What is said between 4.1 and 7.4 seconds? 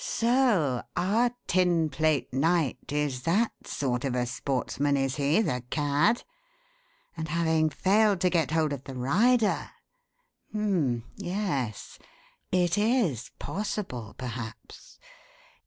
a sportsman, is he, the cad? And